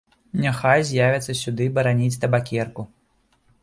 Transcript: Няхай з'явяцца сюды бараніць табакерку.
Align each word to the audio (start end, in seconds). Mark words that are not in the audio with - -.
Няхай 0.45 0.79
з'явяцца 0.89 1.37
сюды 1.43 1.69
бараніць 1.79 2.13
табакерку. 2.27 2.81